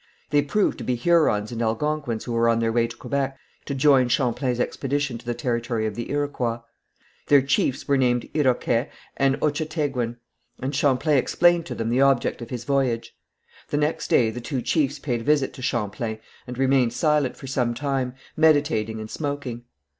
[0.31, 3.75] They proved to be Hurons and Algonquins who were on their way to Quebec to
[3.75, 6.61] join Champlain's expedition to the territory of the Iroquois.
[7.27, 10.17] Their chiefs were named Iroquet and Ochateguin,
[10.59, 13.15] and Champlain explained to them the object of his voyage.
[13.69, 17.45] The next day the two chiefs paid a visit to Champlain and remained silent for
[17.45, 19.65] some time, meditating and smoking.